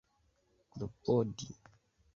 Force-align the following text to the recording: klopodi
klopodi 0.71 1.47